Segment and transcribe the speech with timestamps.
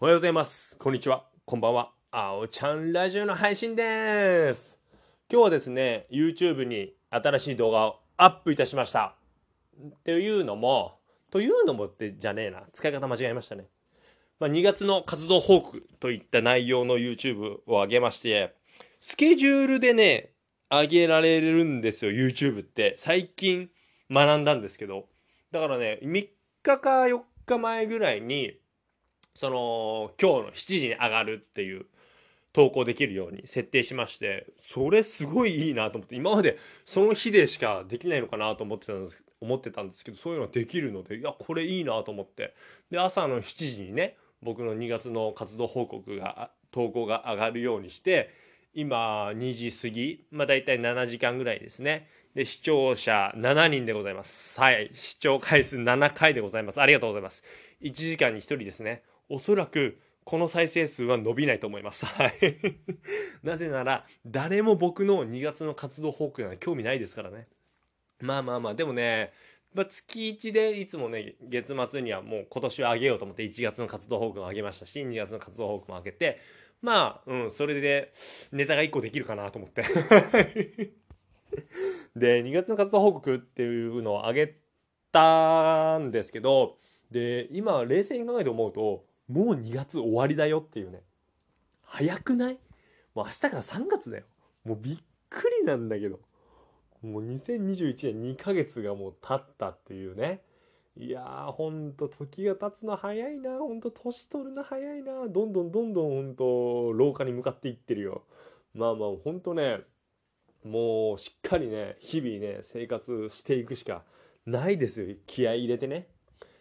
[0.00, 0.76] おはようございます。
[0.78, 1.24] こんにちは。
[1.44, 1.90] こんばんは。
[2.12, 4.78] あおちゃんラジオの配信でーす。
[5.28, 9.16] 今日はですね、YouTube に新しい動画をアップいたしました。
[9.76, 11.00] っていうのも、
[11.32, 12.62] というのもってじゃねえな。
[12.72, 13.66] 使い方間違えましたね。
[14.38, 18.54] まあ、2月の活動報告といった内容の YouTube を上げまして、
[19.00, 20.30] スケジュールでね、
[20.70, 22.94] 上げられるんですよ、YouTube って。
[23.00, 23.68] 最近
[24.12, 25.08] 学んだんですけど。
[25.50, 26.28] だからね、3
[26.62, 28.60] 日か4日前ぐらいに、
[29.38, 31.86] その、今日の7時に上がるっていう
[32.52, 42.54] 投稿できるように設定しまして、それすごいいいなと思って、今までその日でしかできないのかなと思ってたんです、思ってたんですけど、そういうのができるので、いや、これいいなと思って。
[42.90, 48.30] で、朝の7時にね、僕の2月の活動報告が、投稿が上がるようにして、
[48.74, 52.08] 今、2時過ぎ、まあ大体7時間ぐらいですね。
[52.34, 54.58] で、視聴者7人でございます。
[54.58, 54.90] はい。
[54.94, 56.80] 視聴回数7回でございます。
[56.80, 57.42] ありがとうございます。
[57.82, 59.02] 1時間に1人ですね。
[59.28, 62.04] おそらく、この再生数は伸びないと思います。
[62.06, 62.34] はい。
[63.42, 67.48] なぜなら、誰も僕の2月の活動報告には興味ないですからね。
[68.20, 69.32] まあまあまあ、でもね、
[69.72, 76.40] まあ、月1でいつもね、月末にはもう今年は上げようと思って1月の活動報告も上げましたし、2月の活動報告も上げて、
[76.82, 78.12] まあ、うん、それで
[78.52, 79.82] ネタが1個できるかなと思って。
[82.16, 84.54] で、2月の活動報告っていうのを上げ
[85.12, 86.78] たんですけど、
[87.10, 91.02] で、今冷静に考えて思うと、もう2月終わりだよっていうね。
[91.82, 92.58] 早くない？
[93.14, 94.24] もう明日から3月だよ。
[94.64, 94.96] もうびっ
[95.28, 96.20] くりなんだけど。
[97.02, 100.42] もう2021年2ヶ月がもう経ったっていうね。
[100.96, 103.58] いやー、ほんと時が経つの早いな。
[103.58, 105.28] ほんと年取るの早いな。
[105.28, 108.24] どんどんどんどんほんと廊下に向かっていってるよ。
[108.74, 109.78] まあまあほんとね、
[110.64, 114.02] もうしっかりね、日々ね、生活していくしか
[114.44, 115.14] ないですよ。
[115.26, 116.08] 気合い入れてね。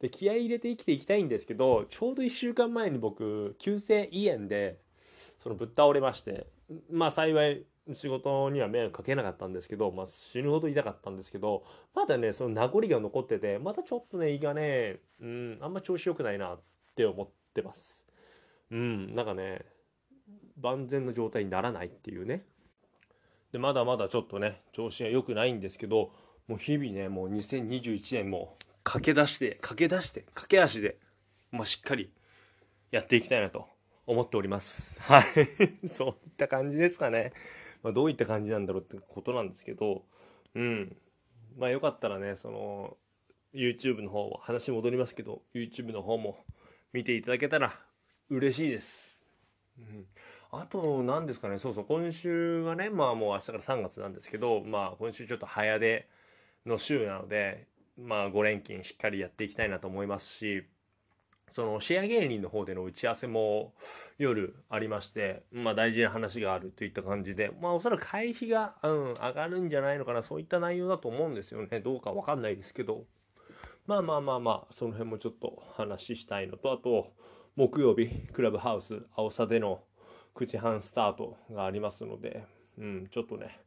[0.00, 4.78] で、気合い入れて生きていきたいんですけど、ちょうど1週間前に僕、急性胃炎で、
[5.42, 6.46] そのぶっ倒れまして、
[6.90, 11.64] まあ幸い仕事には迷惑かけなかったんですけど、まあ死ぬほど痛かったんですけど、
[11.94, 16.60] まだね、その名残が残ってて、またちょっとね、胃がね、うん、あんま調子良くないなっ
[16.94, 18.04] て思ってます。
[18.70, 19.64] うん、なんかね、
[20.60, 22.42] 万全の状態にならないっていうね。
[23.52, 26.12] で、まだまだちょっとね、調子が良くないんですけど、
[26.46, 28.56] もう日々ね、もう2021年も
[28.88, 30.98] 駆け出して、駆け出して、駆け足で、
[31.50, 32.10] まあ、しっかり
[32.90, 33.68] やっていきたいなと
[34.06, 34.98] 思っております。
[35.00, 35.24] はい。
[35.88, 37.32] そういった感じですかね。
[37.82, 40.06] まあ、どういった感じなんだろうってことなんですけど、
[40.54, 40.96] うん。
[41.58, 42.96] まあよかったらね、その、
[43.52, 46.44] YouTube の方、話戻りますけど、YouTube の方も
[46.92, 47.78] 見ていただけたら
[48.30, 49.20] 嬉しいです。
[49.78, 50.06] うん。
[50.50, 56.08] あと、何ですかね、そうそう、今週がね、まあもう明日から3月なんですけど、まあ今週ちょっと早出
[56.64, 57.66] の週なので、
[57.98, 60.64] まあ5連勤しっかりやっていきたいなと思いますし、
[61.50, 63.72] そのシェア芸人の方での打ち合わせも
[64.18, 71.80] 夜ありまして、まあ大事な話があるといった感じで、まあおそらく会費が、うん、上がるんじゃないのかな、そういった内容だと思うんですよね。
[71.80, 73.04] どうかわかんないですけど。
[73.86, 77.14] まあまあまあまあ、その辺もちょっと話したいのと、あと、
[77.56, 79.80] 木曜日、クラブハウス、青さでの
[80.34, 82.44] 9時半スタートがありますので、
[82.76, 83.58] うん、ちょっとね、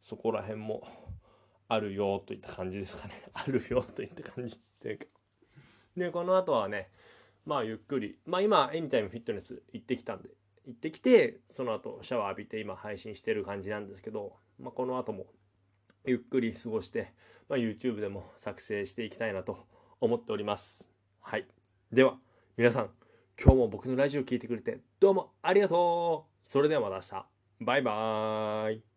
[0.00, 0.82] そこら辺も
[1.68, 3.22] あるよといった感じですかね。
[3.34, 5.06] あるよといった感じっていうか。
[5.96, 6.90] で、この後はね、
[7.44, 10.30] まあゆっくり、まあ今、エニタイムフィットネス行ってきたんで、
[10.66, 15.26] 行ってきて、その後シャワー浴びて今配信してる感じなんですけど、まあこの後も
[16.04, 17.12] ゆっくり過ごして、
[17.48, 19.66] まあ YouTube でも作成していきたいなと
[20.00, 20.88] 思っております。
[21.20, 21.46] はい。
[21.92, 22.18] では、
[22.56, 22.90] 皆さん、
[23.42, 27.26] 今日も僕のラジオ聞いてくれてどうもありがとうそれではまた明日。
[27.60, 28.95] バイバーイ。